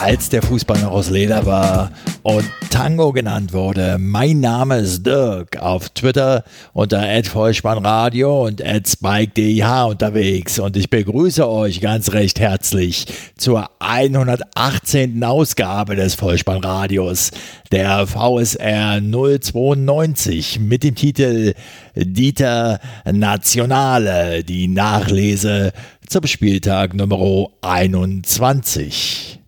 [0.00, 1.90] als der Fußball noch aus Leder war
[2.22, 3.98] und Tango genannt wurde.
[3.98, 6.42] Mein Name ist Dirk, auf Twitter
[6.72, 13.04] unter @vollspannradio und @spike_dih unterwegs und ich begrüße euch ganz recht herzlich
[13.36, 15.22] zur 118.
[15.22, 17.30] Ausgabe des Vollspannradios,
[17.70, 21.52] der VSR 092 mit dem Titel
[21.94, 25.72] Dieter Nationale, die Nachlese
[26.08, 29.39] zum Spieltag Nummer 21.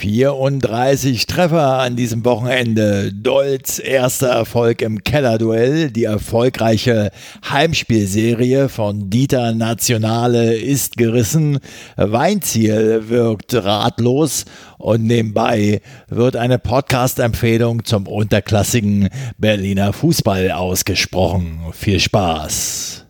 [0.00, 3.12] 34 Treffer an diesem Wochenende.
[3.12, 5.90] Dolz erster Erfolg im Kellerduell.
[5.90, 7.10] Die erfolgreiche
[7.46, 11.58] Heimspielserie von Dieter Nationale ist gerissen.
[11.96, 14.46] Weinziel wirkt ratlos
[14.78, 21.60] und nebenbei wird eine Podcast-Empfehlung zum unterklassigen Berliner Fußball ausgesprochen.
[21.72, 23.09] Viel Spaß!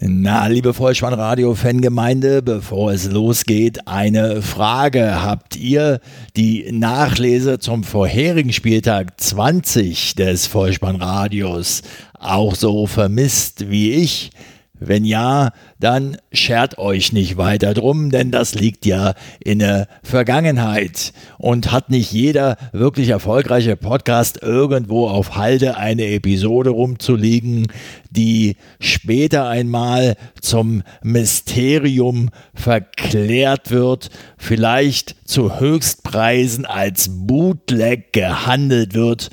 [0.00, 5.22] Na, liebe Vollspannradio-Fangemeinde, bevor es losgeht, eine Frage.
[5.22, 6.00] Habt ihr
[6.36, 11.82] die Nachlese zum vorherigen Spieltag 20 des Vollspannradios
[12.18, 14.32] auch so vermisst wie ich?
[14.80, 21.12] Wenn ja, dann schert euch nicht weiter drum, denn das liegt ja in der Vergangenheit.
[21.38, 27.68] Und hat nicht jeder wirklich erfolgreiche Podcast irgendwo auf Halde eine Episode rumzuliegen,
[28.10, 39.30] die später einmal zum Mysterium verklärt wird, vielleicht zu Höchstpreisen als Bootleg gehandelt wird,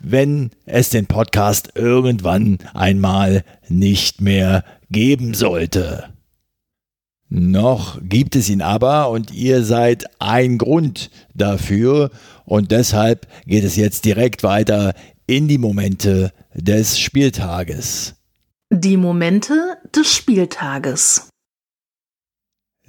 [0.00, 6.12] wenn es den Podcast irgendwann einmal nicht mehr geben sollte.
[7.28, 12.10] Noch gibt es ihn aber und ihr seid ein Grund dafür
[12.44, 14.94] und deshalb geht es jetzt direkt weiter
[15.26, 18.16] in die Momente des Spieltages.
[18.72, 21.29] Die Momente des Spieltages.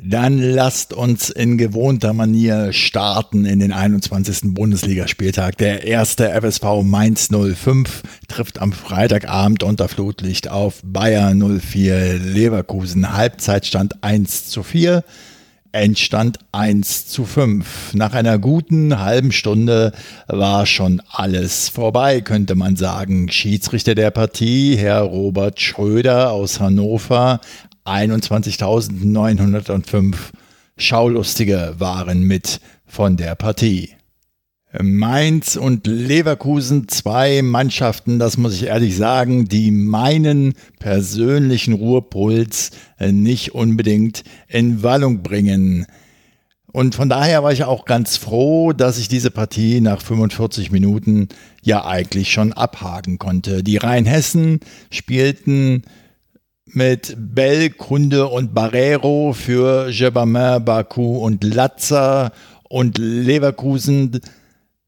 [0.03, 4.55] Dann lasst uns in gewohnter Manier starten in den 21.
[4.55, 5.59] Bundesligaspieltag.
[5.59, 13.13] Der erste FSV Mainz 05 trifft am Freitagabend unter Flutlicht auf Bayer 04 Leverkusen.
[13.13, 15.03] Halbzeitstand 1 zu 4.
[15.71, 17.93] Endstand 1 zu 5.
[17.93, 19.91] Nach einer guten halben Stunde
[20.27, 23.29] war schon alles vorbei, könnte man sagen.
[23.29, 27.39] Schiedsrichter der Partie, Herr Robert Schröder aus Hannover,
[27.85, 30.15] 21.905
[30.77, 33.89] Schaulustige waren mit von der Partie.
[34.79, 43.53] Mainz und Leverkusen, zwei Mannschaften, das muss ich ehrlich sagen, die meinen persönlichen Ruhepuls nicht
[43.53, 45.87] unbedingt in Wallung bringen.
[46.71, 51.27] Und von daher war ich auch ganz froh, dass ich diese Partie nach 45 Minuten
[51.61, 53.63] ja eigentlich schon abhaken konnte.
[53.63, 55.83] Die Rheinhessen spielten
[56.73, 62.31] mit Bell, Kunde und Barrero für Jebamin, Baku und Latza
[62.63, 64.21] und Leverkusen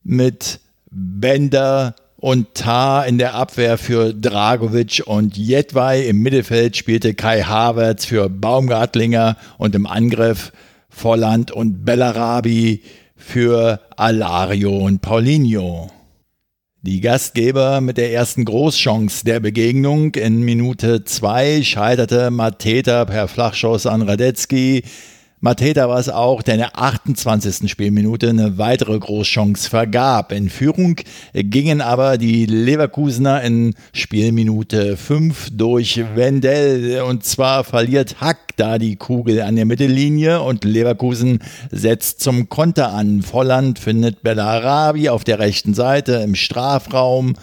[0.04, 6.08] mit Bender und Tar in der Abwehr für Dragovic und Jedwai.
[6.08, 10.54] Im Mittelfeld spielte Kai Havertz für Baumgartlinger und im Angriff
[10.90, 12.82] Volland und Bellarabi
[13.18, 15.92] für Alario und Paulinho.
[16.86, 23.86] Die Gastgeber mit der ersten Großchance der Begegnung in Minute 2 scheiterte Mateta per Flachschuss
[23.86, 24.84] an Radetzky.
[25.44, 27.70] Mateta war es auch, der in der 28.
[27.70, 30.32] Spielminute eine weitere Großchance vergab.
[30.32, 30.96] In Führung
[31.34, 37.02] gingen aber die Leverkusener in Spielminute 5 durch Wendell.
[37.02, 41.40] Und zwar verliert Hack da die Kugel an der Mittellinie und Leverkusen
[41.72, 43.22] setzt zum Konter an.
[43.22, 47.36] Volland findet Bellarabi auf der rechten Seite im Strafraum.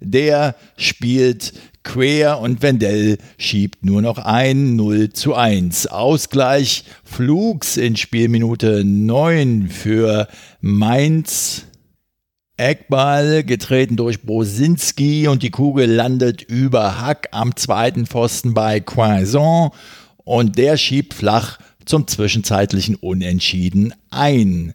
[0.00, 1.52] Der spielt
[1.82, 5.86] quer und Wendell schiebt nur noch ein 0 zu 1.
[5.86, 10.28] Ausgleich Flugs in Spielminute 9 für
[10.60, 11.64] Mainz.
[12.58, 19.72] Eckball getreten durch Brosinski und die Kugel landet über Hack am zweiten Pfosten bei Quaison
[20.24, 24.72] und der schiebt flach zum zwischenzeitlichen Unentschieden ein.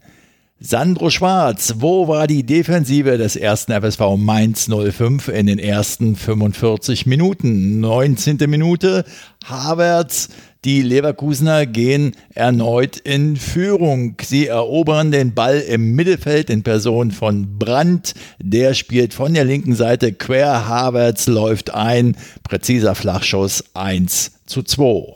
[0.64, 7.08] Sandro Schwarz, wo war die Defensive des ersten FSV Mainz 05 in den ersten 45
[7.08, 7.80] Minuten?
[7.80, 8.38] 19.
[8.48, 9.04] Minute,
[9.44, 10.30] Havertz,
[10.64, 14.18] die Leverkusener gehen erneut in Führung.
[14.22, 18.14] Sie erobern den Ball im Mittelfeld in Person von Brandt.
[18.38, 20.68] Der spielt von der linken Seite quer.
[20.68, 22.16] Havertz läuft ein.
[22.44, 25.16] Präziser Flachschuss 1 zu 2.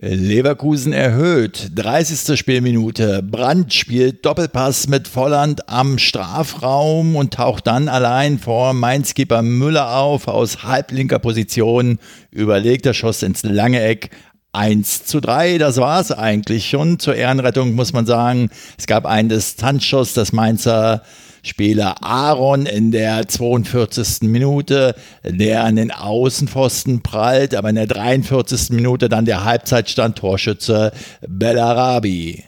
[0.00, 1.70] Leverkusen erhöht.
[1.76, 2.36] 30.
[2.36, 3.22] Spielminute.
[3.22, 10.26] Brandt spielt Doppelpass mit Volland am Strafraum und taucht dann allein vor Mainz-Keeper Müller auf
[10.26, 12.00] aus halblinker Position.
[12.32, 14.10] Überlegt der Schuss ins lange Eck.
[14.52, 17.00] 1 zu 3, das war es eigentlich schon.
[17.00, 21.02] Zur Ehrenrettung muss man sagen, es gab einen Distanzschuss des Mainzer
[21.44, 24.22] Spieler Aaron in der 42.
[24.22, 28.70] Minute, der an den Außenpfosten prallt, aber in der 43.
[28.70, 30.92] Minute dann der Halbzeitstand Torschütze
[31.28, 32.44] Bellarabi.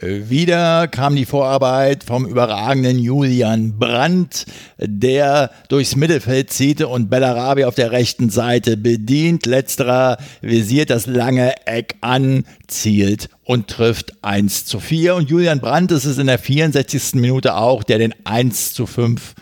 [0.00, 4.46] Wieder kam die Vorarbeit vom überragenden Julian Brandt,
[4.78, 9.44] der durchs Mittelfeld zieht und Bellarabi auf der rechten Seite bedient.
[9.44, 15.14] Letzterer visiert das lange Eck an, zielt und trifft 1 zu 4.
[15.14, 17.14] Und Julian Brandt ist es in der 64.
[17.14, 19.34] Minute auch, der den 1 zu 5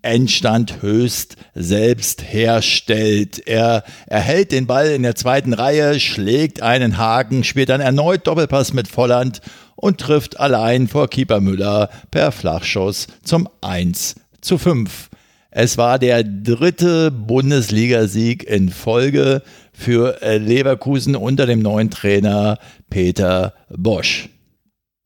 [0.00, 3.46] Endstand höchst selbst herstellt.
[3.46, 8.72] Er erhält den Ball in der zweiten Reihe, schlägt einen Haken, spielt dann erneut Doppelpass
[8.72, 9.42] mit Volland
[9.76, 15.10] und trifft allein vor Keeper Müller per Flachschuss zum 1 zu 5.
[15.54, 19.42] Es war der dritte Bundesligasieg in Folge
[19.74, 22.58] für Leverkusen unter dem neuen Trainer
[22.88, 24.30] Peter Bosch.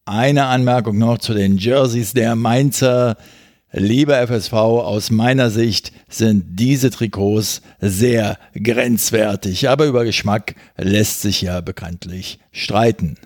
[0.05, 3.17] Eine Anmerkung noch zu den Jerseys der Mainzer.
[3.73, 11.43] Lieber FSV, aus meiner Sicht sind diese Trikots sehr grenzwertig, aber über Geschmack lässt sich
[11.43, 13.17] ja bekanntlich streiten.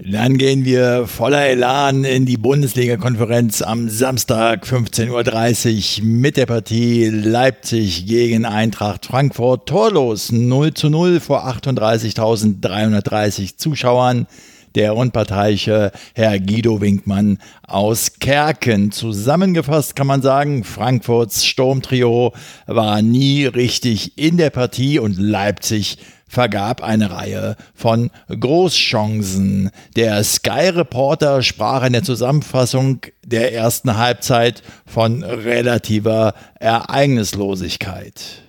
[0.00, 7.06] Dann gehen wir voller Elan in die Bundesliga-Konferenz am Samstag 15.30 Uhr mit der Partie
[7.06, 9.68] Leipzig gegen Eintracht Frankfurt.
[9.68, 14.26] Torlos 0 zu 0 vor 38.330 Zuschauern.
[14.74, 18.90] Der unparteiische Herr Guido Winkmann aus Kerken.
[18.90, 22.32] Zusammengefasst kann man sagen, Frankfurts Sturmtrio
[22.66, 25.98] war nie richtig in der Partie und Leipzig
[26.34, 29.70] vergab eine Reihe von Großchancen.
[29.96, 38.42] Der Sky Reporter sprach in der Zusammenfassung der ersten Halbzeit von relativer Ereignislosigkeit.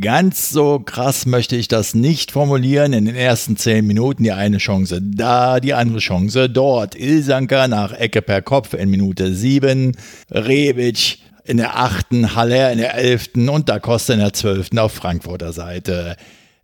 [0.00, 2.92] Ganz so krass möchte ich das nicht formulieren.
[2.92, 6.94] In den ersten zehn Minuten die eine Chance da, die andere Chance dort.
[6.94, 9.96] Ilsanker nach Ecke per Kopf in Minute sieben.
[10.30, 14.92] Rebic in der achten, Haller in der elften und Da Costa in der zwölften auf
[14.92, 16.16] Frankfurter Seite.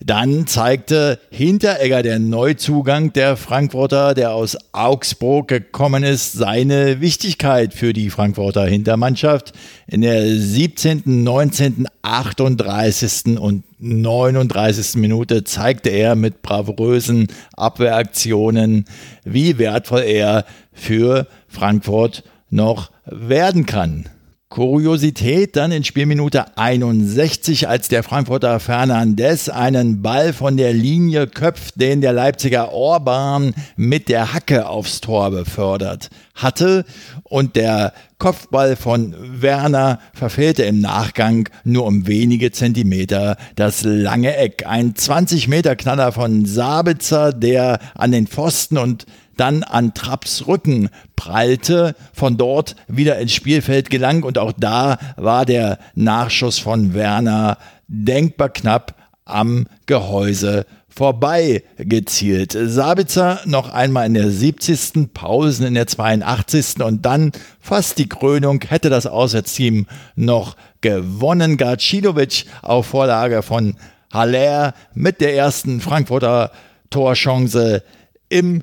[0.05, 7.93] Dann zeigte Hinteregger, der Neuzugang der Frankfurter, der aus Augsburg gekommen ist, seine Wichtigkeit für
[7.93, 9.53] die Frankfurter Hintermannschaft.
[9.89, 13.39] In der 17., 19., 38.
[13.41, 14.95] und 39.
[15.01, 18.85] Minute zeigte er mit bravourösen Abwehraktionen,
[19.25, 24.09] wie wertvoll er für Frankfurt noch werden kann.
[24.49, 31.79] Kuriosität dann in Spielminute 61, als der Frankfurter Fernandes einen Ball von der Linie köpft,
[31.79, 36.87] den der Leipziger Orban mit der Hacke aufs Tor befördert hatte
[37.25, 44.65] und der Kopfball von Werner verfehlte im Nachgang nur um wenige Zentimeter das lange Eck.
[44.67, 49.05] Ein 20 Meter Knaller von Sabitzer, der an den Pfosten und
[49.39, 55.47] dann an Trapps Rücken prallte, von dort wieder ins Spielfeld gelang und auch da war
[55.47, 57.59] der Nachschuss von Werner
[57.89, 58.95] denkbar knapp
[59.25, 62.59] am Gehäuse vorbei gezielt.
[62.61, 65.15] Sabitzer noch einmal in der 70.
[65.15, 66.83] Pausen in der 82.
[66.83, 67.31] und dann
[67.61, 71.57] fast die Krönung hätte das Auswärtsteam noch gewonnen.
[71.57, 73.77] Gacilovic auf Vorlage von
[74.13, 76.51] Haller mit der ersten Frankfurter
[76.91, 77.85] Torchance
[78.29, 78.63] im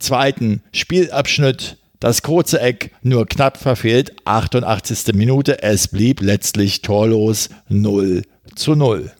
[0.00, 1.76] zweiten Spielabschnitt.
[2.00, 5.14] Das kurze Eck nur knapp verfehlt, 88.
[5.14, 5.62] Minute.
[5.62, 8.22] Es blieb letztlich torlos 0
[8.54, 9.12] zu 0.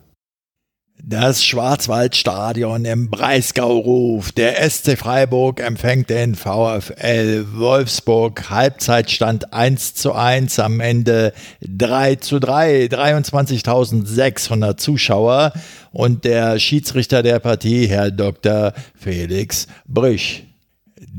[1.03, 4.37] Das Schwarzwaldstadion im Breisgau ruft.
[4.37, 8.51] Der SC Freiburg empfängt den VfL Wolfsburg.
[8.51, 15.53] Halbzeitstand 1 zu 1, am Ende 3 zu 3, 23.600 Zuschauer
[15.91, 18.73] und der Schiedsrichter der Partie, Herr Dr.
[18.95, 20.50] Felix Brüch.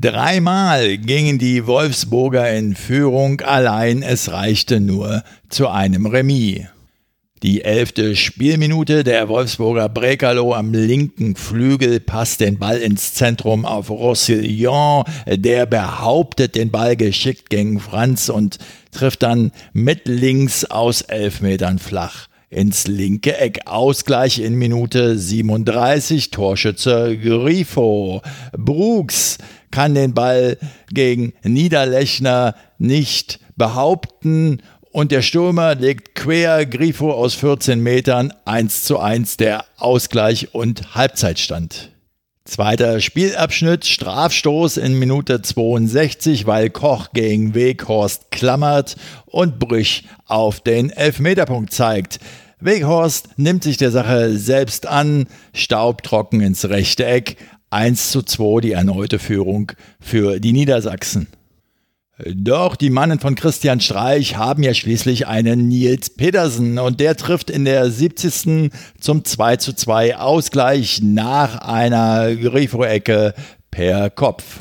[0.00, 6.60] Dreimal gingen die Wolfsburger in Führung, allein es reichte nur zu einem Remis.
[7.42, 13.90] Die elfte Spielminute der Wolfsburger Brekalo am linken Flügel passt den Ball ins Zentrum auf
[13.90, 15.02] Roussillon.
[15.26, 18.58] Der behauptet den Ball geschickt gegen Franz und
[18.92, 23.60] trifft dann mit links aus elf Metern flach ins linke Eck.
[23.66, 26.30] Ausgleich in Minute 37.
[26.30, 28.22] Torschütze Grifo.
[28.56, 29.38] Brooks
[29.70, 30.58] kann den Ball
[30.92, 38.98] gegen Niederlechner nicht behaupten und der Stürmer legt quer Grifo aus 14 Metern 1 zu
[38.98, 41.88] 1 der Ausgleich und Halbzeitstand.
[42.44, 50.90] Zweiter Spielabschnitt, Strafstoß in Minute 62, weil Koch gegen Weghorst klammert und Brüch auf den
[50.90, 52.18] Elfmeterpunkt zeigt.
[52.64, 57.36] Weghorst nimmt sich der Sache selbst an, staubtrocken ins rechte Eck,
[57.70, 61.26] 1 zu 2 die erneute Führung für die Niedersachsen.
[62.24, 67.50] Doch die Mannen von Christian Streich haben ja schließlich einen Nils Pedersen und der trifft
[67.50, 68.70] in der 70.
[69.00, 73.34] zum 2 zu 2 Ausgleich nach einer Grifo-Ecke
[73.70, 74.60] per Kopf.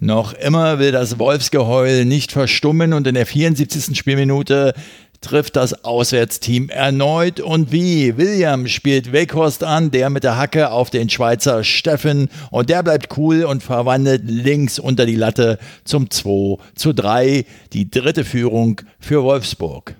[0.00, 3.98] Noch immer will das Wolfsgeheul nicht verstummen und in der 74.
[3.98, 4.72] Spielminute
[5.20, 8.16] trifft das Auswärtsteam erneut und wie?
[8.16, 13.16] William spielt Weghorst an, der mit der Hacke auf den Schweizer Steffen und der bleibt
[13.16, 19.22] cool und verwandelt links unter die Latte zum 2 zu 3, die dritte Führung für
[19.22, 19.94] Wolfsburg.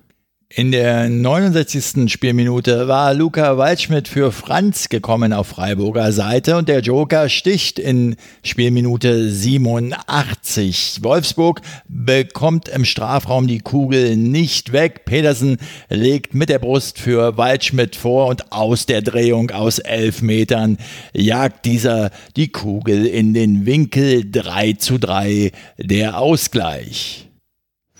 [0.50, 2.10] In der 69.
[2.10, 8.16] Spielminute war Luca Waldschmidt für Franz gekommen auf Freiburger Seite und der Joker sticht in
[8.42, 11.00] Spielminute 87.
[11.02, 15.04] Wolfsburg bekommt im Strafraum die Kugel nicht weg.
[15.04, 15.58] Pedersen
[15.90, 20.78] legt mit der Brust für Waldschmidt vor und aus der Drehung aus elf Metern
[21.12, 27.27] jagt dieser die Kugel in den Winkel 3 zu 3 der Ausgleich.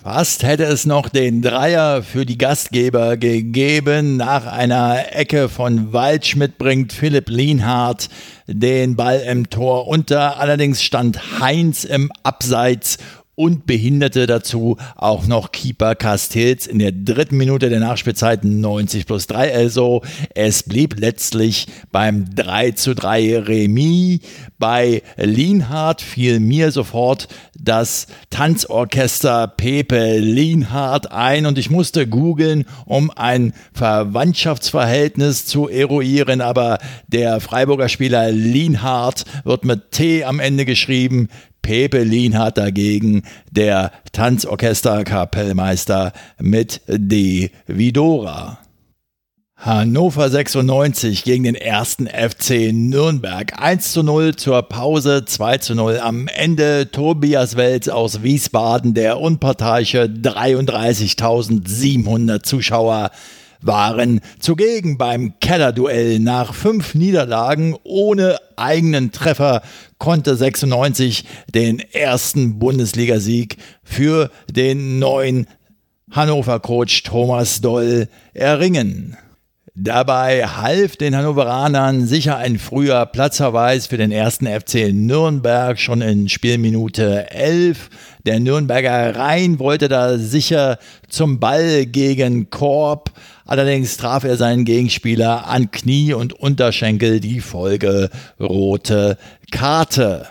[0.01, 4.15] Fast hätte es noch den Dreier für die Gastgeber gegeben.
[4.15, 8.07] Nach einer Ecke von Waldschmidt bringt Philipp Lienhardt
[8.47, 10.39] den Ball im Tor unter.
[10.39, 12.97] Allerdings stand Heinz im Abseits
[13.39, 19.27] und behinderte dazu auch noch Keeper Castells in der dritten Minute der Nachspielzeit 90 plus
[19.27, 19.55] 3.
[19.55, 20.01] Also
[20.35, 24.19] es blieb letztlich beim 3 zu 3 Remis.
[24.57, 33.09] Bei Lienhardt fiel mir sofort das Tanzorchester Pepe Lienhardt ein und ich musste googeln, um
[33.09, 41.29] ein Verwandtschaftsverhältnis zu eruieren, aber der Freiburger Spieler Lienhardt wird mit T am Ende geschrieben,
[41.61, 47.51] Pepe Lienhardt dagegen der Tanzorchester-Kapellmeister mit D.
[47.67, 48.59] Vidora.
[49.61, 53.61] Hannover 96 gegen den ersten FC Nürnberg.
[53.61, 56.89] 1 zu 0 zur Pause, 2 zu 0 am Ende.
[56.89, 63.11] Tobias Welz aus Wiesbaden, der unparteiische 33.700 Zuschauer
[63.61, 66.19] waren zugegen beim Kellerduell.
[66.19, 69.61] Nach fünf Niederlagen ohne eigenen Treffer
[69.99, 75.47] konnte 96 den ersten Bundesligasieg für den neuen
[76.11, 79.17] Hannover-Coach Thomas Doll erringen.
[79.81, 86.27] Dabei half den Hannoveranern sicher ein früher Platzverweis für den ersten FC Nürnberg schon in
[86.27, 87.89] Spielminute 11.
[88.25, 93.11] Der Nürnberger Rhein wollte da sicher zum Ball gegen Korb.
[93.45, 99.17] Allerdings traf er seinen Gegenspieler an Knie und Unterschenkel die Folge rote
[99.49, 100.27] Karte.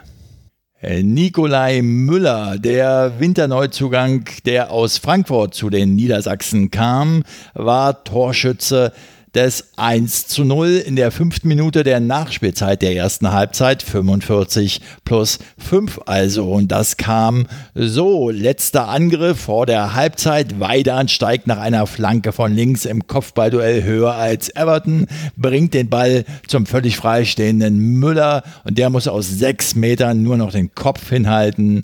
[0.82, 7.22] Nikolai Müller, der Winterneuzugang, der aus Frankfurt zu den Niedersachsen kam,
[7.54, 8.92] war Torschütze
[9.34, 15.38] des 1 zu 0 in der fünften Minute der Nachspielzeit der ersten Halbzeit, 45 plus
[15.58, 16.52] 5 also.
[16.52, 18.30] Und das kam so.
[18.30, 20.60] Letzter Angriff vor der Halbzeit.
[20.60, 25.06] Weidan steigt nach einer Flanke von links im Kopfballduell höher als Everton,
[25.36, 30.52] bringt den Ball zum völlig freistehenden Müller und der muss aus sechs Metern nur noch
[30.52, 31.82] den Kopf hinhalten.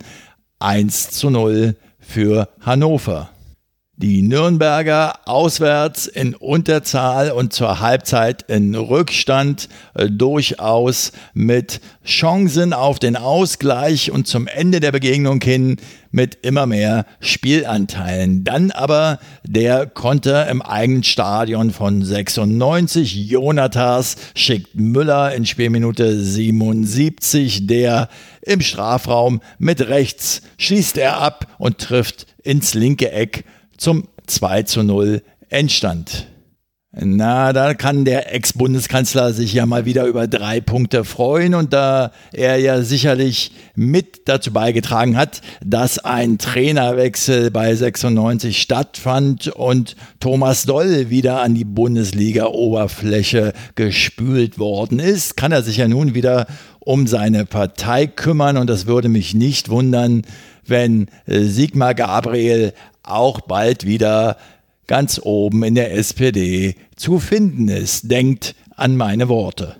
[0.60, 3.33] 1 zu 0 für Hannover.
[3.96, 12.98] Die Nürnberger auswärts in Unterzahl und zur Halbzeit in Rückstand äh, durchaus mit Chancen auf
[12.98, 15.76] den Ausgleich und zum Ende der Begegnung hin
[16.10, 18.42] mit immer mehr Spielanteilen.
[18.42, 23.14] Dann aber der Konter im eigenen Stadion von 96.
[23.30, 28.08] Jonathas schickt Müller in Spielminute 77, der
[28.42, 33.44] im Strafraum mit rechts schießt er ab und trifft ins linke Eck
[33.84, 36.26] zum 2 zu 0 Endstand.
[36.96, 42.10] Na, da kann der Ex-Bundeskanzler sich ja mal wieder über drei Punkte freuen und da
[42.32, 50.64] er ja sicherlich mit dazu beigetragen hat, dass ein Trainerwechsel bei 96 stattfand und Thomas
[50.64, 56.46] Doll wieder an die Bundesliga-Oberfläche gespült worden ist, kann er sich ja nun wieder
[56.78, 60.22] um seine Partei kümmern und das würde mich nicht wundern,
[60.66, 62.72] wenn Sigmar Gabriel
[63.04, 64.36] auch bald wieder
[64.86, 68.10] ganz oben in der SPD zu finden ist.
[68.10, 69.76] Denkt an meine Worte.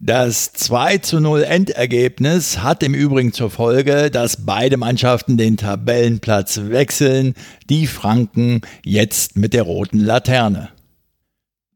[0.00, 6.60] Das 2 zu 0 Endergebnis hat im Übrigen zur Folge, dass beide Mannschaften den Tabellenplatz
[6.64, 7.34] wechseln,
[7.70, 10.73] die Franken jetzt mit der roten Laterne.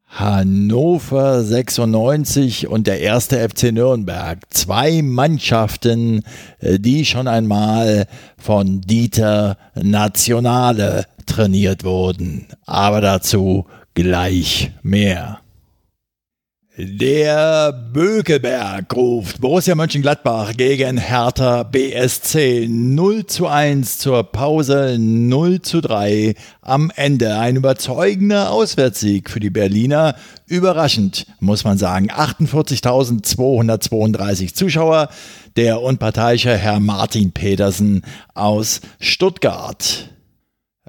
[0.09, 4.39] Hannover 96 und der erste FC Nürnberg.
[4.51, 6.23] Zwei Mannschaften,
[6.61, 12.47] äh, die schon einmal von Dieter Nationale trainiert wurden.
[12.67, 15.41] Aber dazu gleich mehr.
[16.81, 25.81] Der Bökelberg ruft Borussia Mönchengladbach gegen Hertha BSC 0 zu 1 zur Pause 0 zu
[25.81, 27.37] 3 am Ende.
[27.37, 30.15] Ein überzeugender Auswärtssieg für die Berliner.
[30.47, 32.13] Überraschend, muss man sagen.
[32.13, 35.09] 48.232 Zuschauer.
[35.57, 38.05] Der unparteiische Herr Martin Petersen
[38.35, 40.11] aus Stuttgart.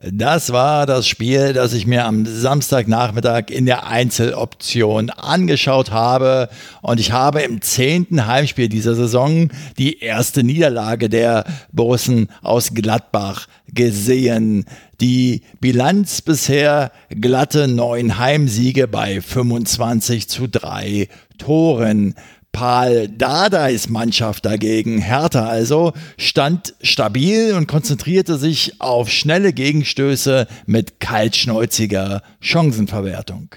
[0.02, 6.48] Das war das Spiel, das ich mir am Samstagnachmittag in der Einzeloption angeschaut habe.
[6.82, 13.48] Und ich habe im zehnten Heimspiel dieser Saison die erste Niederlage der Borussen aus Gladbach
[13.68, 14.66] gesehen.
[15.02, 22.16] Die Bilanz bisher glatte neun Heimsiege bei 25 zu drei Toren.
[22.52, 31.00] Paul Dardais Mannschaft dagegen, Hertha also, stand stabil und konzentrierte sich auf schnelle Gegenstöße mit
[31.00, 33.56] kaltschnäuziger Chancenverwertung.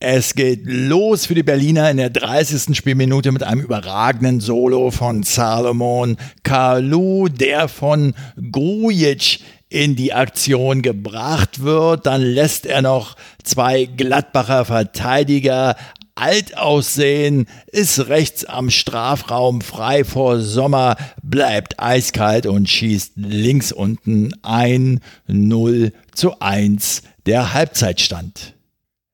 [0.00, 2.76] Es geht los für die Berliner in der 30.
[2.76, 8.14] Spielminute mit einem überragenden Solo von Salomon Kalou, der von
[8.52, 12.06] Grujic in die Aktion gebracht wird.
[12.06, 15.74] Dann lässt er noch zwei Gladbacher Verteidiger
[16.18, 24.32] alt aussehen, ist rechts am Strafraum frei vor Sommer, bleibt eiskalt und schießt links unten
[24.42, 28.54] ein 0 zu 1 der Halbzeitstand.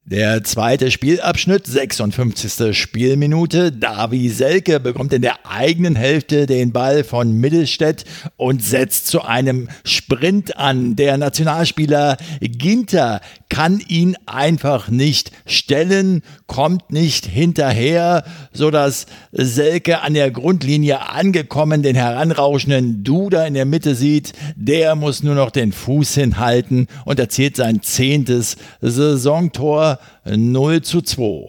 [0.06, 2.76] Der zweite Spielabschnitt, 56.
[2.78, 3.73] Spielminute.
[3.73, 8.04] Davi Selke bekommt in der eigenen Hälfte den Ball von Mittelstädt
[8.37, 10.94] und setzt zu einem Sprint an.
[10.94, 13.23] Der Nationalspieler Ginter
[13.54, 21.94] kann ihn einfach nicht stellen, kommt nicht hinterher, sodass Selke an der Grundlinie angekommen den
[21.94, 24.33] heranrauschenden Duda in der Mitte sieht.
[24.57, 31.48] Der muss nur noch den Fuß hinhalten und erzielt sein zehntes Saisontor 0 zu 2.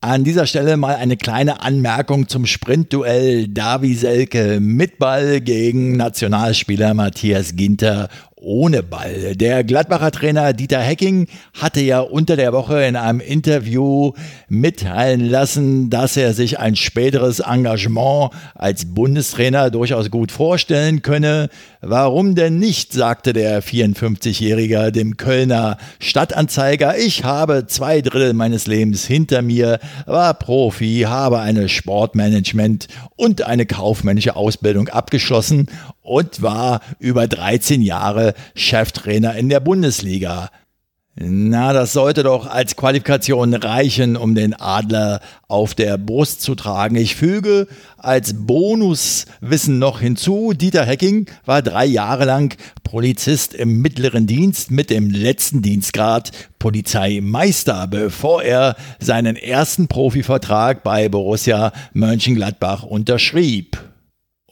[0.00, 6.92] An dieser Stelle mal eine kleine Anmerkung zum Sprintduell Davi Selke mit Ball gegen Nationalspieler
[6.92, 8.08] Matthias Ginter
[8.44, 9.34] ohne Ball.
[9.36, 14.12] Der Gladbacher Trainer Dieter Hecking hatte ja unter der Woche in einem Interview
[14.48, 21.48] mitteilen lassen, dass er sich ein späteres Engagement als Bundestrainer durchaus gut vorstellen könne.
[21.80, 26.96] Warum denn nicht, sagte der 54-Jährige dem Kölner Stadtanzeiger.
[26.98, 33.66] Ich habe zwei Drittel meines Lebens hinter mir, war Profi, habe eine Sportmanagement und eine
[33.66, 35.68] kaufmännische Ausbildung abgeschlossen
[36.04, 40.50] und war über 13 Jahre Cheftrainer in der Bundesliga.
[41.16, 46.96] Na, das sollte doch als Qualifikation reichen, um den Adler auf der Brust zu tragen.
[46.96, 54.26] Ich füge als Bonuswissen noch hinzu, Dieter Hecking war drei Jahre lang Polizist im mittleren
[54.26, 63.78] Dienst mit dem letzten Dienstgrad Polizeimeister, bevor er seinen ersten Profivertrag bei Borussia Mönchengladbach unterschrieb.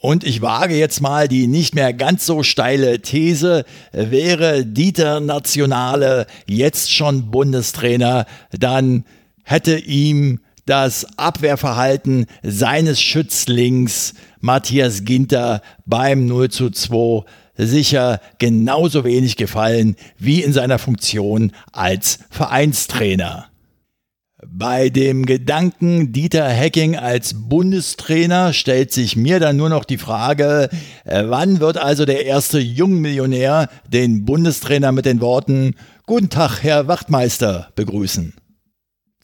[0.05, 3.63] Und ich wage jetzt mal die nicht mehr ganz so steile These,
[3.93, 9.05] wäre Dieter Nationale jetzt schon Bundestrainer, dann
[9.45, 17.23] hätte ihm das Abwehrverhalten seines Schützlings Matthias Ginter beim 0 zu 2
[17.55, 23.52] sicher genauso wenig gefallen wie in seiner Funktion als Vereinstrainer.
[24.49, 30.69] Bei dem Gedanken Dieter Hecking als Bundestrainer stellt sich mir dann nur noch die Frage,
[31.05, 35.75] äh, wann wird also der erste Jungmillionär den Bundestrainer mit den Worten
[36.05, 38.33] Guten Tag, Herr Wachtmeister begrüßen?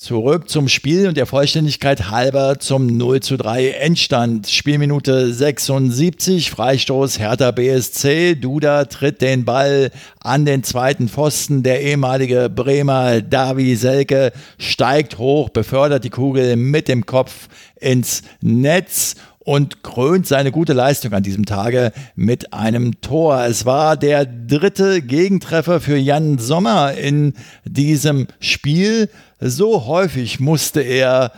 [0.01, 4.47] Zurück zum Spiel und der Vollständigkeit halber zum 0 zu 3 Endstand.
[4.47, 8.35] Spielminute 76, Freistoß Hertha BSC.
[8.35, 11.63] Duda tritt den Ball an den zweiten Pfosten.
[11.63, 19.15] Der ehemalige Bremer Davi Selke steigt hoch, befördert die Kugel mit dem Kopf ins Netz
[19.49, 23.45] und krönt seine gute Leistung an diesem Tage mit einem Tor.
[23.45, 27.33] Es war der dritte Gegentreffer für Jan Sommer in
[27.65, 29.09] diesem Spiel.
[29.39, 31.31] So häufig musste er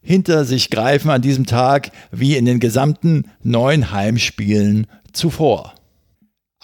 [0.00, 5.74] hinter sich greifen an diesem Tag wie in den gesamten neun Heimspielen zuvor.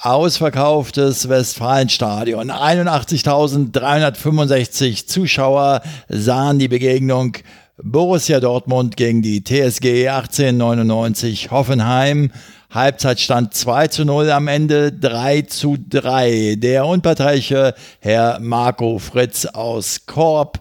[0.00, 2.50] Ausverkauftes Westfalenstadion.
[2.50, 7.36] 81.365 Zuschauer sahen die Begegnung
[7.82, 12.30] Borussia Dortmund gegen die TSG 1899 Hoffenheim.
[12.70, 16.54] Halbzeitstand 2 zu 0, am Ende 3 zu 3.
[16.56, 20.60] Der unparteiische Herr Marco Fritz aus Korb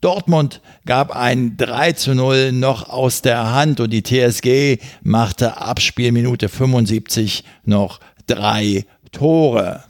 [0.00, 5.80] Dortmund gab ein 3 zu 0 noch aus der Hand und die TSG machte ab
[5.80, 9.84] Spielminute 75 noch drei Tore.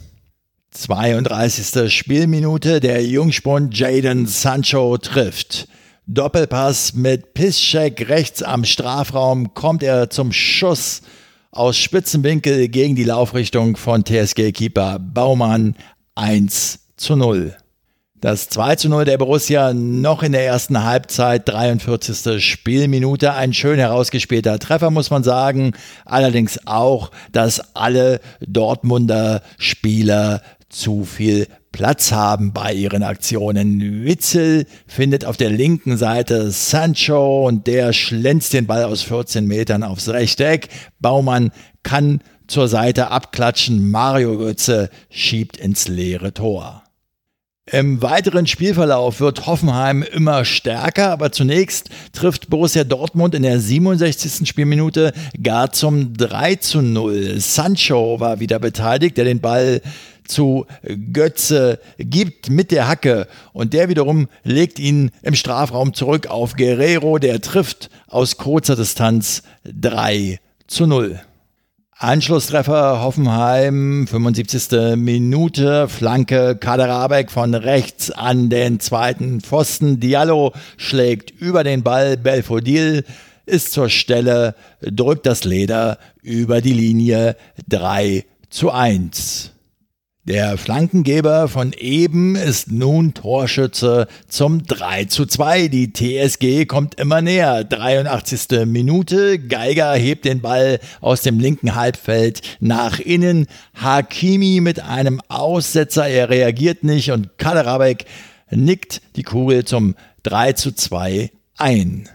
[0.73, 1.91] 32.
[1.91, 5.67] Spielminute, der Jungspund Jaden Sancho trifft.
[6.11, 11.03] Doppelpass mit Pisscheck rechts am Strafraum kommt er zum Schuss
[11.51, 15.77] aus Spitzenwinkel gegen die Laufrichtung von TSG-Keeper Baumann
[16.15, 17.55] 1 zu 0.
[18.23, 22.43] Das 2 zu 0 der Borussia noch in der ersten Halbzeit, 43.
[22.43, 23.35] Spielminute.
[23.35, 25.75] Ein schön herausgespielter Treffer, muss man sagen.
[26.07, 34.05] Allerdings auch, dass alle Dortmunder Spieler zu viel Platz haben bei ihren Aktionen.
[34.05, 39.83] Witzel findet auf der linken Seite Sancho und der schlänzt den Ball aus 14 Metern
[39.83, 40.69] aufs rechte Eck.
[41.01, 41.53] Baumann
[41.83, 43.91] kann zur Seite abklatschen.
[43.91, 46.83] Mario Götze schiebt ins leere Tor.
[47.71, 54.49] Im weiteren Spielverlauf wird Hoffenheim immer stärker, aber zunächst trifft Borussia Dortmund in der 67.
[54.49, 57.41] Spielminute gar zum 3 zu 0.
[57.41, 59.83] Sancho war wieder beteiligt, der den Ball
[60.31, 60.67] zu
[61.13, 67.19] Götze gibt mit der Hacke und der wiederum legt ihn im Strafraum zurück auf Guerrero,
[67.19, 71.21] der trifft aus kurzer Distanz 3 zu 0.
[72.01, 74.97] Anschlusstreffer Hoffenheim, 75.
[74.97, 79.99] Minute, Flanke Kaderabek von rechts an den zweiten Pfosten.
[79.99, 83.05] Diallo schlägt über den Ball, Belfodil
[83.47, 87.35] ist zur Stelle, drückt das Leder über die Linie
[87.69, 89.58] 3 zu 1.
[90.29, 95.69] Der Flankengeber von eben ist nun Torschütze zum 3 zu 2.
[95.69, 97.65] Die TSG kommt immer näher.
[97.65, 98.67] 83.
[98.67, 99.39] Minute.
[99.39, 103.47] Geiger hebt den Ball aus dem linken Halbfeld nach innen.
[103.73, 106.07] Hakimi mit einem Aussetzer.
[106.07, 108.05] Er reagiert nicht und Kaderabek
[108.51, 112.07] nickt die Kugel zum 3 zu 2 ein.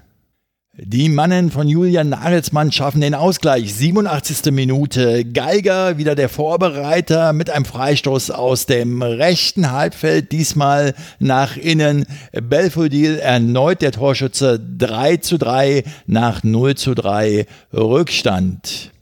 [0.76, 3.76] Die Mannen von Julian Nagelsmann schaffen den Ausgleich.
[3.76, 4.52] 87.
[4.52, 5.24] Minute.
[5.24, 12.08] Geiger, wieder der Vorbereiter mit einem Freistoß aus dem rechten Halbfeld, diesmal nach innen.
[12.32, 18.93] Belfodil erneut der Torschütze 3 zu 3 nach 0 zu 3 Rückstand.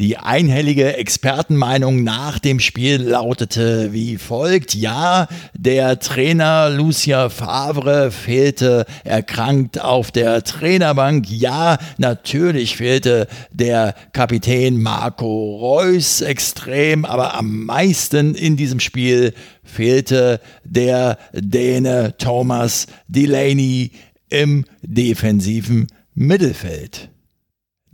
[0.00, 4.74] Die einhellige Expertenmeinung nach dem Spiel lautete wie folgt.
[4.74, 11.30] Ja, der Trainer Lucia Favre fehlte erkrankt auf der Trainerbank.
[11.30, 20.40] Ja, natürlich fehlte der Kapitän Marco Reus extrem, aber am meisten in diesem Spiel fehlte
[20.64, 23.92] der Däne Thomas Delaney
[24.28, 27.13] im defensiven Mittelfeld.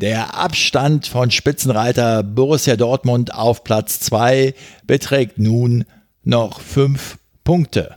[0.01, 4.55] Der Abstand von Spitzenreiter Borussia Dortmund auf Platz 2
[4.87, 5.85] beträgt nun
[6.25, 7.95] noch 5 Punkte.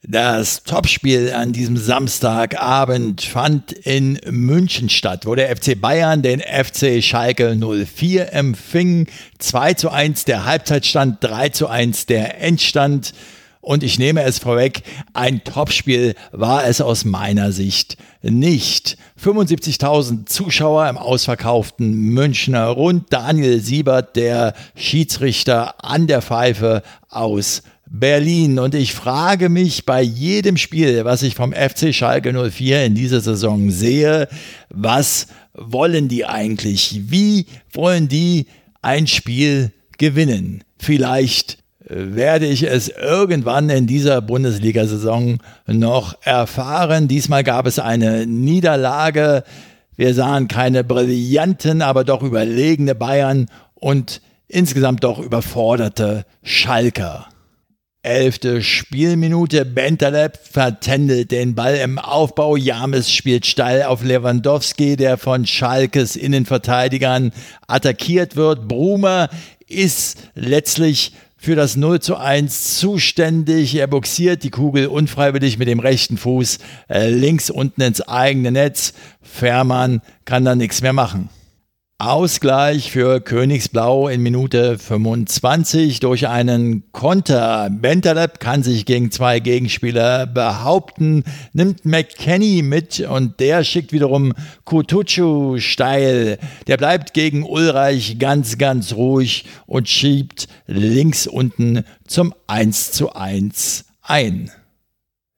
[0.00, 7.02] Das Topspiel an diesem Samstagabend fand in München statt, wo der FC Bayern den FC
[7.02, 9.06] Schalke 04 empfing.
[9.38, 13.12] 2 zu 1 der Halbzeitstand, 3 zu 1 der Endstand.
[13.64, 14.82] Und ich nehme es vorweg,
[15.14, 18.98] ein Topspiel war es aus meiner Sicht nicht.
[19.22, 23.06] 75.000 Zuschauer im ausverkauften Münchner Rund.
[23.10, 28.58] Daniel Siebert, der Schiedsrichter an der Pfeife aus Berlin.
[28.58, 33.22] Und ich frage mich bei jedem Spiel, was ich vom FC Schalke 04 in dieser
[33.22, 34.28] Saison sehe,
[34.68, 37.00] was wollen die eigentlich?
[37.06, 38.46] Wie wollen die
[38.82, 40.64] ein Spiel gewinnen?
[40.76, 47.08] Vielleicht werde ich es irgendwann in dieser Bundesliga-Saison noch erfahren.
[47.08, 49.44] Diesmal gab es eine Niederlage.
[49.96, 57.28] Wir sahen keine brillanten, aber doch überlegene Bayern und insgesamt doch überforderte Schalker.
[58.02, 59.64] Elfte Spielminute.
[59.64, 62.56] Bentaleb vertändelt den Ball im Aufbau.
[62.56, 67.32] James spielt steil auf Lewandowski, der von Schalkes Innenverteidigern
[67.66, 68.68] attackiert wird.
[68.68, 69.30] Brumer
[69.66, 71.12] ist letztlich
[71.44, 73.74] für das 0 zu 1 zuständig.
[73.74, 78.94] Er boxiert die Kugel unfreiwillig mit dem rechten Fuß äh, links unten ins eigene Netz.
[79.20, 81.28] Fährmann kann da nichts mehr machen.
[81.98, 87.70] Ausgleich für Königsblau in Minute 25 durch einen Konter.
[87.70, 94.32] Bentaleb kann sich gegen zwei Gegenspieler behaupten, nimmt McKenny mit und der schickt wiederum
[94.64, 96.38] Kutucu steil.
[96.66, 103.84] Der bleibt gegen Ulreich ganz, ganz ruhig und schiebt links unten zum 1 zu 1
[104.02, 104.50] ein.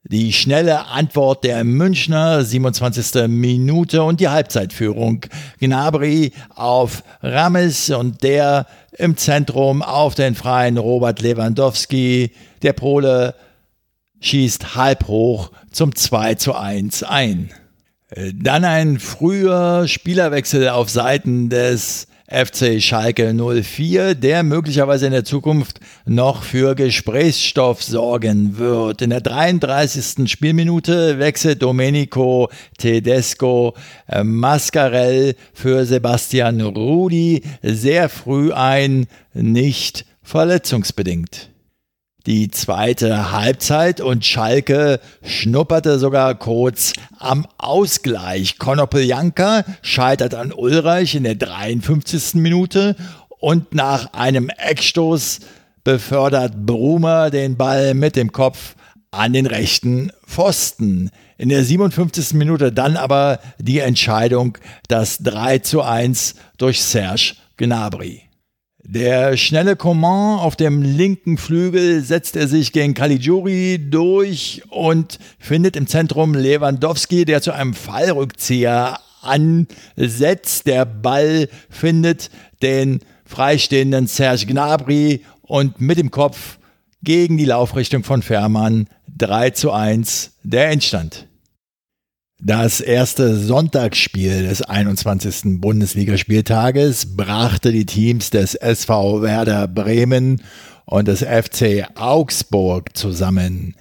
[0.09, 3.27] Die schnelle Antwort der Münchner, 27.
[3.29, 5.27] Minute und die Halbzeitführung.
[5.59, 8.67] Gnabry auf Rames und der
[8.97, 12.31] im Zentrum auf den freien Robert Lewandowski.
[12.63, 13.35] Der Pole
[14.21, 17.51] schießt halb hoch zum 2 zu 1 ein.
[18.33, 25.81] Dann ein früher Spielerwechsel auf Seiten des FC Schalke 04, der möglicherweise in der Zukunft
[26.05, 29.03] noch für Gesprächsstoff sorgen wird.
[29.03, 30.31] In der 33.
[30.31, 33.75] Spielminute wechselt Domenico Tedesco
[34.09, 41.51] äh, Mascarell für Sebastian Rudi sehr früh ein, nicht verletzungsbedingt
[42.27, 48.59] die zweite Halbzeit und Schalke schnupperte sogar kurz am Ausgleich.
[48.59, 52.35] Konopeljanka scheitert an Ulreich in der 53.
[52.35, 52.97] Minute
[53.39, 55.41] und nach einem Eckstoß
[55.85, 58.75] befördert Brumer den Ball mit dem Kopf
[59.13, 61.11] an den rechten Pfosten.
[61.39, 62.35] In der 57.
[62.35, 64.59] Minute dann aber die Entscheidung,
[64.89, 68.26] das 3 zu 1 durch Serge Gnabry.
[68.89, 75.75] Der schnelle Coman auf dem linken Flügel setzt er sich gegen Caligiuri durch und findet
[75.75, 80.69] im Zentrum Lewandowski, der zu einem Fallrückzieher ansetzt.
[80.69, 82.31] Der Ball findet
[82.63, 86.59] den freistehenden Serge Gnabry und mit dem Kopf
[87.03, 88.87] gegen die Laufrichtung von Fährmann
[89.19, 91.26] 3 zu 1 der Endstand.
[92.39, 95.59] Das erste Sonntagsspiel des 21.
[95.59, 100.43] Bundesligaspieltages brachte die Teams des SV Werder Bremen
[100.85, 103.75] und des FC Augsburg zusammen.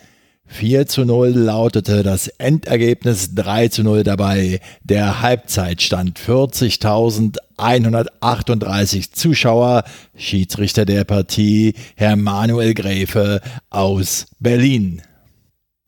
[0.47, 4.61] 4 zu 0 lautete das Endergebnis 3 zu 0 dabei.
[4.83, 9.83] Der Halbzeitstand 40.138 Zuschauer.
[10.15, 15.01] Schiedsrichter der Partie Herr Manuel Gräfe aus Berlin.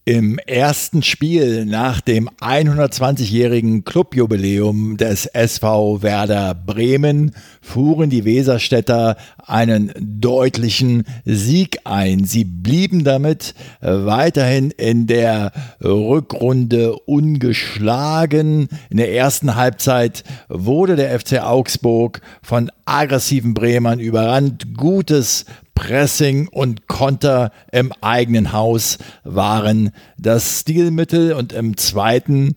[0.08, 9.92] Im ersten Spiel nach dem 120-jährigen Clubjubiläum des SV Werder Bremen fuhren die Weserstädter einen
[10.00, 12.24] deutlichen Sieg ein.
[12.24, 15.52] Sie blieben damit weiterhin in der
[15.84, 18.70] Rückrunde ungeschlagen.
[18.90, 24.74] In der ersten Halbzeit wurde der FC Augsburg von aggressiven Bremern überrannt.
[24.78, 25.44] Gutes
[25.78, 32.56] Pressing und Konter im eigenen Haus waren das Stilmittel und im zweiten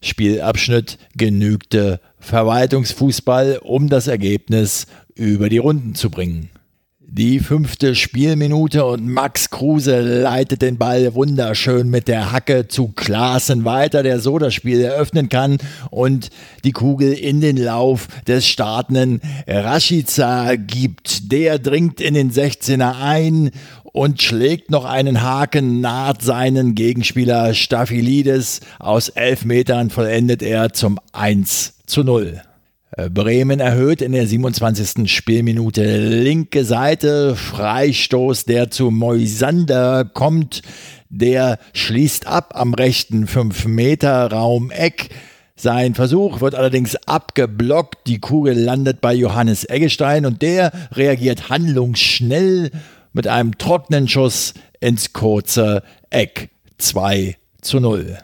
[0.00, 6.48] Spielabschnitt genügte Verwaltungsfußball, um das Ergebnis über die Runden zu bringen.
[7.14, 13.66] Die fünfte Spielminute und Max Kruse leitet den Ball wunderschön mit der Hacke zu Klaassen
[13.66, 15.58] weiter, der so das Spiel eröffnen kann
[15.90, 16.30] und
[16.64, 21.30] die Kugel in den Lauf des startenden Rashica gibt.
[21.30, 23.50] Der dringt in den 16er ein
[23.82, 28.60] und schlägt noch einen Haken, naht seinen Gegenspieler Staphylidis.
[28.78, 32.40] Aus elf Metern vollendet er zum 1 zu 0.
[32.94, 35.10] Äh, Bremen erhöht in der 27.
[35.10, 37.36] Spielminute linke Seite.
[37.36, 40.62] Freistoß, der zu Moisander kommt.
[41.08, 45.10] Der schließt ab am rechten 5-Meter-Raum Eck.
[45.56, 48.06] Sein Versuch wird allerdings abgeblockt.
[48.06, 52.70] Die Kugel landet bei Johannes Eggestein und der reagiert handlungsschnell
[53.12, 56.50] mit einem trockenen Schuss ins kurze Eck.
[56.78, 58.18] 2 zu 0.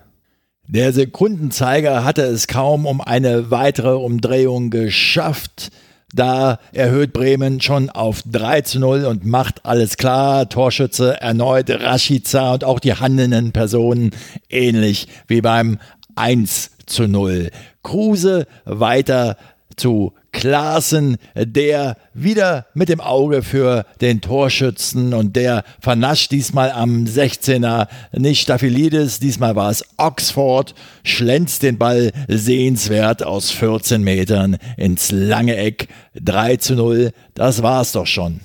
[0.71, 5.71] Der Sekundenzeiger hatte es kaum um eine weitere Umdrehung geschafft.
[6.13, 10.47] Da erhöht Bremen schon auf 3 zu 0 und macht alles klar.
[10.51, 14.11] Torschütze erneut Rashica und auch die handelnden Personen
[14.51, 15.79] ähnlich wie beim
[16.17, 17.51] 1 zu 0.
[17.83, 19.39] Kruse weiter
[19.75, 27.07] zu Klaassen, der wieder mit dem Auge für den Torschützen und der vernascht diesmal am
[27.07, 35.11] 16er nicht Staphylidis, diesmal war es Oxford, schlänzt den Ball sehenswert aus 14 Metern ins
[35.11, 35.88] lange Eck.
[36.14, 38.40] 3 zu 0, das war's doch schon.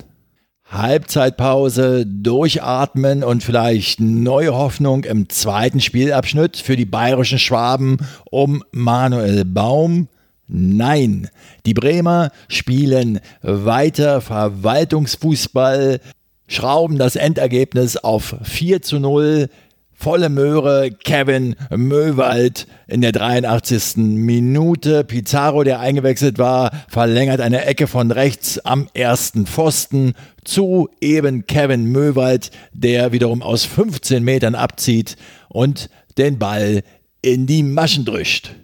[0.68, 7.98] Halbzeitpause, durchatmen und vielleicht neue Hoffnung im zweiten Spielabschnitt für die bayerischen Schwaben
[8.32, 10.08] um Manuel Baum.
[10.46, 11.28] Nein,
[11.64, 16.00] die Bremer spielen weiter Verwaltungsfußball,
[16.48, 19.48] schrauben das Endergebnis auf 4 zu 0.
[19.96, 23.96] Volle Möhre, Kevin Möwald in der 83.
[23.96, 25.04] Minute.
[25.04, 30.12] Pizarro, der eingewechselt war, verlängert eine Ecke von rechts am ersten Pfosten
[30.44, 35.16] zu eben Kevin Möwald, der wiederum aus 15 Metern abzieht
[35.48, 36.82] und den Ball
[37.22, 38.54] in die Maschen drückt.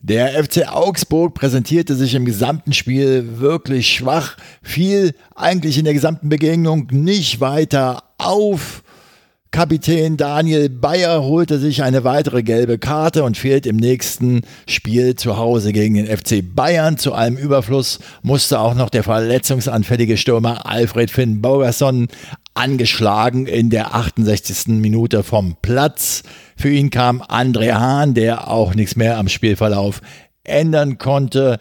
[0.00, 6.28] Der FC Augsburg präsentierte sich im gesamten Spiel wirklich schwach, fiel eigentlich in der gesamten
[6.28, 8.84] Begegnung nicht weiter auf.
[9.50, 15.36] Kapitän Daniel Bayer holte sich eine weitere gelbe Karte und fehlt im nächsten Spiel zu
[15.36, 16.96] Hause gegen den FC Bayern.
[16.96, 22.06] Zu allem Überfluss musste auch noch der verletzungsanfällige Stürmer Alfred Finn Bogerson
[22.54, 24.68] angeschlagen in der 68.
[24.68, 26.22] Minute vom Platz.
[26.58, 30.00] Für ihn kam André Hahn, der auch nichts mehr am Spielverlauf
[30.42, 31.60] ändern konnte.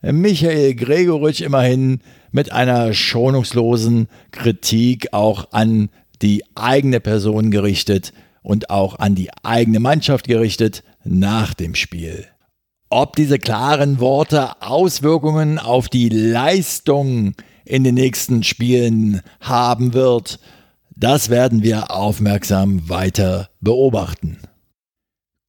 [0.00, 5.90] Michael Gregoritsch immerhin mit einer schonungslosen Kritik auch an
[6.22, 12.24] die eigene Person gerichtet und auch an die eigene Mannschaft gerichtet nach dem Spiel.
[12.88, 17.34] Ob diese klaren Worte Auswirkungen auf die Leistung
[17.66, 20.40] in den nächsten Spielen haben wird,
[20.98, 24.38] das werden wir aufmerksam weiter beobachten.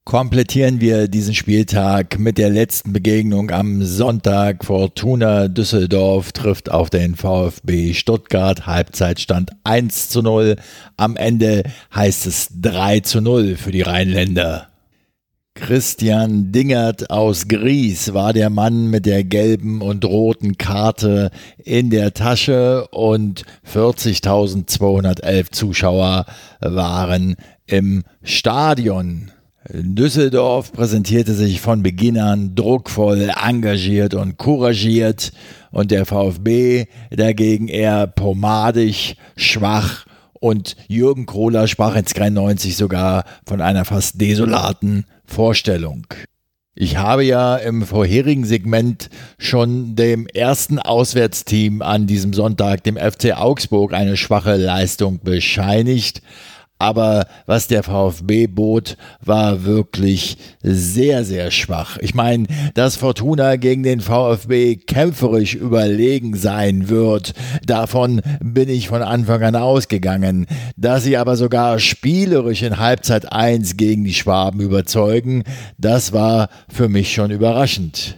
[0.05, 4.65] Komplettieren wir diesen Spieltag mit der letzten Begegnung am Sonntag.
[4.65, 8.65] Fortuna Düsseldorf trifft auf den VfB Stuttgart.
[8.65, 10.55] Halbzeitstand 1 zu 0.
[10.97, 14.69] Am Ende heißt es 3 zu 0 für die Rheinländer.
[15.59, 21.31] Christian Dingert aus Gries war der Mann mit der gelben und roten Karte
[21.63, 26.25] in der Tasche und 40.211 Zuschauer
[26.61, 27.35] waren
[27.67, 29.31] im Stadion.
[29.71, 35.31] Düsseldorf präsentierte sich von Beginn an druckvoll, engagiert und couragiert
[35.71, 40.05] und der VfB dagegen eher pomadig, schwach
[40.39, 46.07] und Jürgen Kohler sprach in Sky 90 sogar von einer fast desolaten Vorstellung.
[46.75, 53.37] Ich habe ja im vorherigen Segment schon dem ersten Auswärtsteam an diesem Sonntag, dem FC
[53.37, 56.21] Augsburg, eine schwache Leistung bescheinigt.
[56.79, 61.97] Aber was der VfB bot, war wirklich sehr, sehr schwach.
[61.99, 67.33] Ich meine, dass Fortuna gegen den VfB kämpferisch überlegen sein wird,
[67.65, 70.47] davon bin ich von Anfang an ausgegangen.
[70.77, 75.43] Dass sie aber sogar spielerisch in Halbzeit 1 gegen die Schwaben überzeugen,
[75.77, 78.15] das war für mich schon überraschend.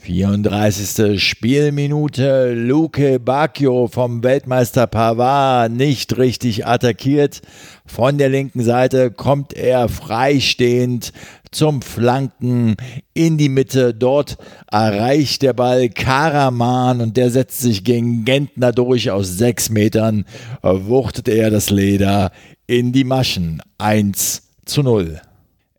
[0.00, 1.22] 34.
[1.22, 2.54] Spielminute.
[2.54, 7.42] Luke Bacchio vom Weltmeister Pavard nicht richtig attackiert.
[7.84, 11.12] Von der linken Seite kommt er freistehend
[11.50, 12.76] zum Flanken
[13.12, 13.92] in die Mitte.
[13.92, 14.38] Dort
[14.70, 19.10] erreicht der Ball Karaman und der setzt sich gegen Gentner durch.
[19.10, 20.24] Aus sechs Metern
[20.62, 22.32] wuchtet er das Leder
[22.66, 23.60] in die Maschen.
[23.78, 25.20] 1 zu 0.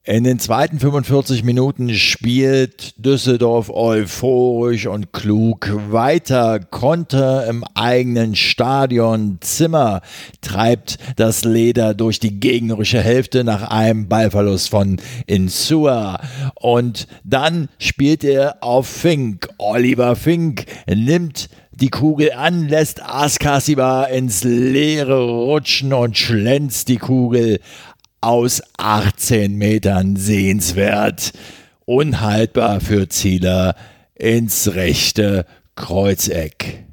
[0.04, 6.60] In den zweiten 45 Minuten spielt Düsseldorf euphorisch und klug weiter.
[6.60, 9.38] Konter im eigenen Stadion.
[9.42, 10.02] Zimmer
[10.42, 16.20] treibt das Leder durch die gegnerische Hälfte nach einem Ballverlust von Insua.
[16.56, 19.50] Und dann spielt er auf Fink.
[19.60, 27.60] Oliver Fink nimmt die Kugel an, lässt Askasiba ins Leere rutschen und schlänzt die Kugel
[28.22, 31.34] aus 18 Metern sehenswert,
[31.86, 33.76] unhaltbar für Zieler
[34.16, 36.86] ins rechte Kreuzeck.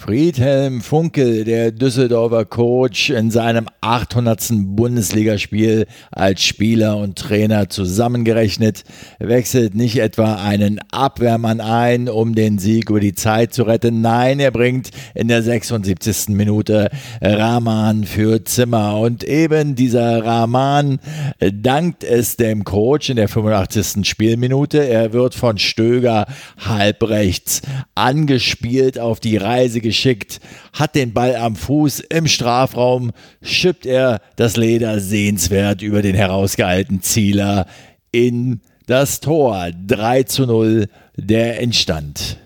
[0.00, 4.48] Friedhelm Funkel, der Düsseldorfer Coach, in seinem 800.
[4.76, 8.84] Bundesligaspiel als Spieler und Trainer zusammengerechnet,
[9.18, 14.00] wechselt nicht etwa einen Abwehrmann ein, um den Sieg über die Zeit zu retten.
[14.00, 16.28] Nein, er bringt in der 76.
[16.28, 19.00] Minute Rahman für Zimmer.
[19.00, 21.00] Und eben dieser Rahman
[21.40, 24.08] dankt es dem Coach in der 85.
[24.08, 24.78] Spielminute.
[24.88, 27.62] Er wird von Stöger halbrechts
[27.96, 30.40] angespielt auf die Reise geschickt,
[30.72, 37.02] hat den Ball am Fuß im Strafraum, schippt er das Leder sehenswert über den herausgehaltenen
[37.02, 37.66] Zieler
[38.12, 39.70] in das Tor.
[39.86, 42.38] 3 zu 0 der Endstand.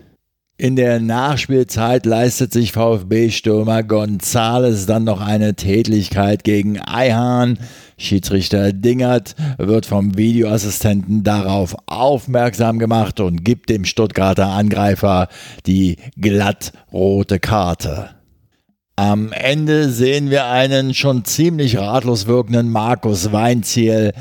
[0.55, 7.57] In der Nachspielzeit leistet sich VfB-Stürmer Gonzales dann noch eine Tätlichkeit gegen Eihahn.
[7.97, 15.27] Schiedsrichter Dingert wird vom Videoassistenten darauf aufmerksam gemacht und gibt dem Stuttgarter Angreifer
[15.65, 18.11] die glatt rote Karte.
[18.95, 24.13] Am Ende sehen wir einen schon ziemlich ratlos wirkenden Markus Weinziel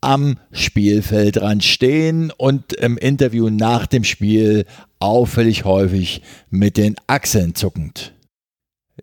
[0.00, 4.64] am Spielfeldrand stehen und im Interview nach dem Spiel
[4.98, 8.14] auffällig häufig mit den Achseln zuckend.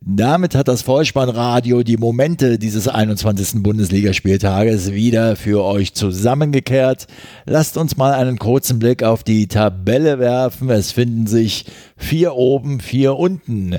[0.01, 3.63] Damit hat das Vollspannradio die Momente dieses 21.
[3.63, 7.07] Bundesligaspieltages wieder für euch zusammengekehrt.
[7.45, 10.69] Lasst uns mal einen kurzen Blick auf die Tabelle werfen.
[10.69, 11.65] Es finden sich
[11.95, 13.77] vier oben, vier unten.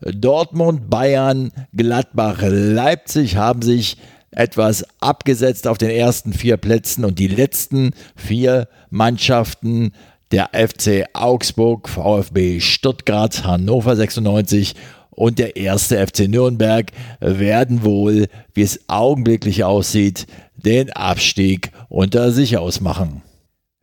[0.00, 3.98] Dortmund, Bayern, Gladbach, Leipzig haben sich
[4.30, 9.92] etwas abgesetzt auf den ersten vier Plätzen und die letzten vier Mannschaften
[10.30, 14.74] der FC Augsburg, VfB Stuttgart, Hannover 96
[15.10, 20.26] und der erste FC Nürnberg werden wohl, wie es augenblicklich aussieht,
[20.56, 23.22] den Abstieg unter sich ausmachen.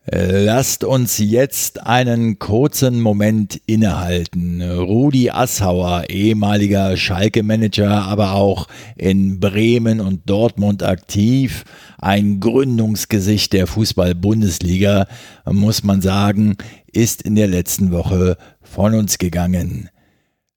[0.07, 4.61] Lasst uns jetzt einen kurzen Moment innehalten.
[4.61, 11.65] Rudi Assauer, ehemaliger Schalke-Manager, aber auch in Bremen und Dortmund aktiv,
[11.97, 15.07] ein Gründungsgesicht der Fußball-Bundesliga,
[15.49, 16.55] muss man sagen,
[16.91, 19.89] ist in der letzten Woche von uns gegangen.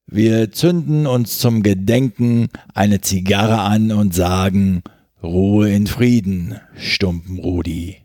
[0.05, 4.83] Wir zünden uns zum Gedenken eine Zigarre an und sagen
[5.23, 7.97] Ruhe in Frieden, Stumpen Rudi.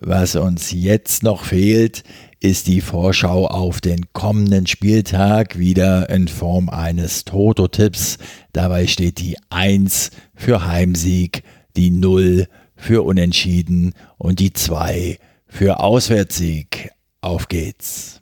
[0.00, 2.02] Was uns jetzt noch fehlt,
[2.40, 8.18] ist die Vorschau auf den kommenden Spieltag wieder in Form eines Toto-Tipps.
[8.52, 11.44] Dabei steht die 1 für Heimsieg,
[11.76, 16.90] die 0 für Unentschieden und die 2 für Auswärtssieg.
[17.20, 18.20] Auf geht's.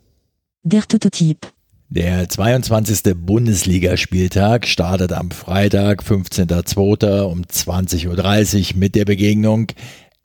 [0.61, 1.51] Der Toto-Tipp.
[1.89, 3.13] Der 22.
[3.15, 7.21] Bundesligaspieltag startet am Freitag, 15.02.
[7.21, 8.07] um 20.30
[8.73, 9.67] Uhr mit der Begegnung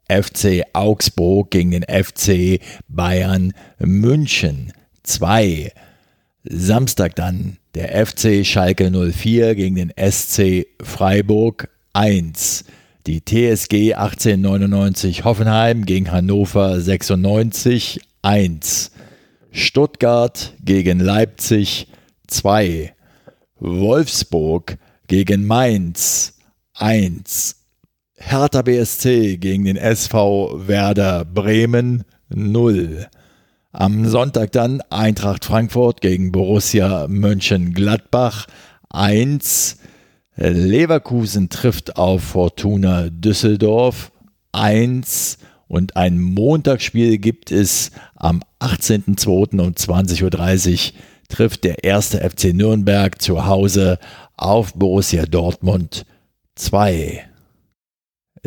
[0.09, 5.73] FC Augsburg gegen den FC Bayern München 2.
[6.45, 12.65] Samstag dann der FC Schalke 04 gegen den SC Freiburg 1.
[13.07, 18.91] Die TSG 1899 Hoffenheim gegen Hannover 96 1.
[19.51, 21.89] Stuttgart gegen Leipzig
[22.27, 22.95] 2.
[23.61, 26.35] Wolfsburg gegen Mainz
[26.75, 27.58] 1.
[28.21, 33.07] Hertha BSC gegen den SV Werder Bremen 0.
[33.73, 38.47] Am Sonntag dann Eintracht Frankfurt gegen Borussia Mönchengladbach
[38.91, 39.79] 1.
[40.37, 44.11] Leverkusen trifft auf Fortuna Düsseldorf
[44.53, 45.39] 1.
[45.69, 49.61] Und ein Montagsspiel gibt es am 18.02.
[49.61, 50.99] um 20.30 Uhr
[51.29, 53.99] trifft der erste FC Nürnberg zu Hause
[54.37, 56.05] auf Borussia Dortmund
[56.57, 57.29] 2.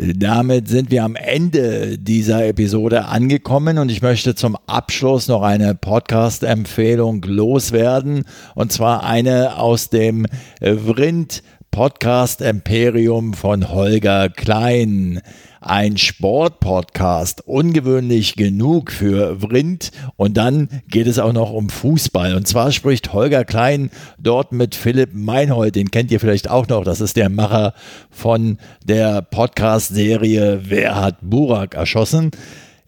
[0.04, 5.76] Damit sind wir am Ende dieser Episode angekommen und ich möchte zum Abschluss noch eine
[5.76, 8.24] Podcast-Empfehlung loswerden
[8.56, 10.26] und zwar eine aus dem
[10.60, 15.20] Vrind Podcast Imperium von Holger Klein
[15.64, 19.90] ein Sportpodcast, ungewöhnlich genug für Vrind.
[20.16, 22.34] Und dann geht es auch noch um Fußball.
[22.34, 26.84] Und zwar spricht Holger Klein dort mit Philipp Meinhold, den kennt ihr vielleicht auch noch.
[26.84, 27.74] Das ist der Macher
[28.10, 32.30] von der Podcast-Serie Wer hat Burak erschossen?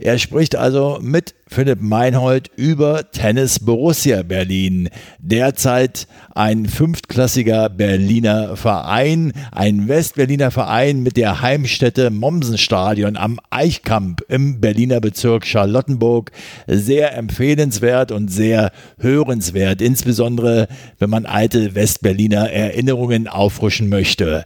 [0.05, 4.91] Er spricht also mit Philipp Meinhold über Tennis Borussia Berlin.
[5.19, 14.61] Derzeit ein fünftklassiger Berliner Verein, ein Westberliner Verein mit der Heimstätte Mommsenstadion am Eichkamp im
[14.61, 16.33] Berliner Bezirk Charlottenburg.
[16.67, 24.45] Sehr empfehlenswert und sehr hörenswert, insbesondere wenn man alte Westberliner Erinnerungen auffrischen möchte.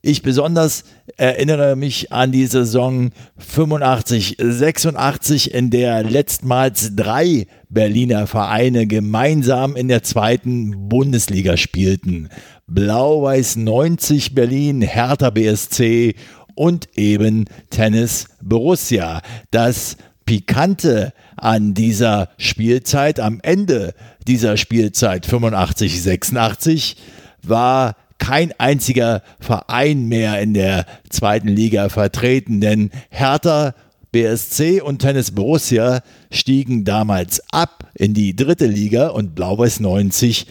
[0.00, 0.84] Ich besonders
[1.16, 9.88] erinnere mich an die Saison 85, 86, in der letztmals drei Berliner Vereine gemeinsam in
[9.88, 12.28] der zweiten Bundesliga spielten.
[12.68, 16.14] Blau-Weiß 90 Berlin, Hertha BSC
[16.54, 19.20] und eben Tennis Borussia.
[19.50, 23.94] Das Pikante an dieser Spielzeit, am Ende
[24.28, 26.96] dieser Spielzeit 85, 86,
[27.42, 33.74] war kein einziger Verein mehr in der zweiten Liga vertreten, denn Hertha
[34.12, 36.00] BSC und Tennis Borussia
[36.30, 40.46] stiegen damals ab in die dritte Liga und Blau-Weiß 90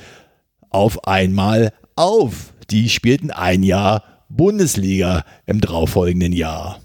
[0.70, 2.54] auf einmal auf.
[2.70, 6.80] Die spielten ein Jahr Bundesliga im darauffolgenden Jahr.